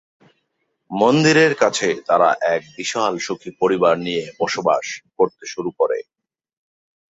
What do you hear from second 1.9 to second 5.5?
তারা এক বিশাল সুখী পরিবার নিয়ে বসবাস করতে